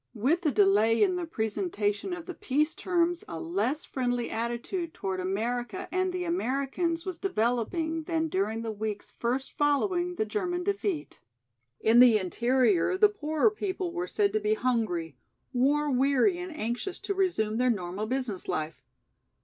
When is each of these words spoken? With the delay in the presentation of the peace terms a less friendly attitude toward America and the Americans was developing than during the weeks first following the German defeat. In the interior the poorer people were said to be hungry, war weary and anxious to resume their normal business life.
With 0.15 0.41
the 0.41 0.51
delay 0.51 1.03
in 1.03 1.15
the 1.15 1.27
presentation 1.27 2.11
of 2.11 2.25
the 2.25 2.33
peace 2.33 2.73
terms 2.73 3.23
a 3.27 3.39
less 3.39 3.85
friendly 3.85 4.31
attitude 4.31 4.95
toward 4.95 5.19
America 5.19 5.87
and 5.91 6.11
the 6.11 6.23
Americans 6.23 7.05
was 7.05 7.19
developing 7.19 8.01
than 8.05 8.27
during 8.27 8.63
the 8.63 8.71
weeks 8.71 9.11
first 9.19 9.55
following 9.55 10.15
the 10.15 10.25
German 10.25 10.63
defeat. 10.63 11.19
In 11.81 11.99
the 11.99 12.17
interior 12.17 12.97
the 12.97 13.09
poorer 13.09 13.51
people 13.51 13.93
were 13.93 14.07
said 14.07 14.33
to 14.33 14.39
be 14.39 14.55
hungry, 14.55 15.17
war 15.53 15.91
weary 15.91 16.39
and 16.39 16.51
anxious 16.51 16.99
to 17.01 17.13
resume 17.13 17.57
their 17.59 17.69
normal 17.69 18.07
business 18.07 18.47
life. 18.47 18.81